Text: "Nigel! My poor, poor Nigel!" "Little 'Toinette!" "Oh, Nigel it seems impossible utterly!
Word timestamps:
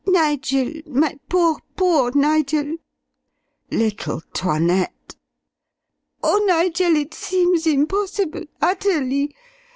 "Nigel! 0.07 0.81
My 0.87 1.19
poor, 1.29 1.59
poor 1.75 2.11
Nigel!" 2.15 2.77
"Little 3.69 4.21
'Toinette!" 4.33 5.15
"Oh, 6.23 6.43
Nigel 6.47 6.95
it 6.95 7.13
seems 7.13 7.67
impossible 7.67 8.45
utterly! 8.59 9.35